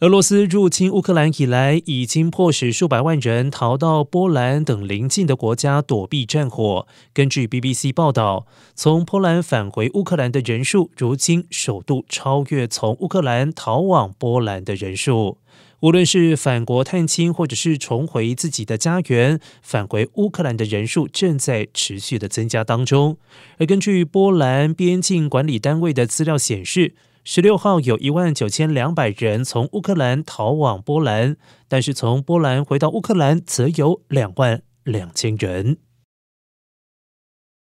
[0.00, 6.86] 俄罗斯入侵乌克兰以来，已经迫使数百万人逃到波兰等邻近的国家躲避战火。
[7.12, 15.36] 根据 BBC 报道，从波兰返回乌克兰的人数，如今首度超越从乌克兰逃往波兰的人数。
[15.80, 23.18] 无论是返国探亲，或者是重回自己的家园，返回乌克兰的人数正在持续的增加当中。
[23.58, 31.36] 而根据波兰边境管理单位的资料显示，十六号有一万九千两百人从乌克兰逃往波兰，
[31.68, 35.76] 但是从波兰回到乌克兰则有两万两千人。